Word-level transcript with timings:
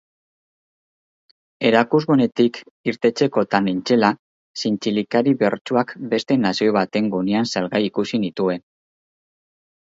Erakusgunetik 1.71 2.57
irtetzekotan 2.93 3.69
nintzela 3.71 4.11
zintzilikari 4.63 5.37
bertsuak 5.45 5.95
beste 6.17 6.41
nazio 6.49 6.77
baten 6.81 7.15
gunean 7.17 7.53
salgai 7.55 7.87
ikusi 7.93 8.25
nituen. 8.29 8.69